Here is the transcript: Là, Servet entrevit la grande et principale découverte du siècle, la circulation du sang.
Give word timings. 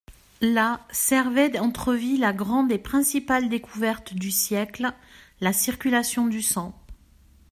Là, 0.41 0.79
Servet 0.89 1.59
entrevit 1.59 2.17
la 2.17 2.33
grande 2.33 2.71
et 2.71 2.79
principale 2.79 3.49
découverte 3.49 4.15
du 4.15 4.31
siècle, 4.31 4.89
la 5.41 5.53
circulation 5.53 6.25
du 6.25 6.41
sang. 6.41 6.73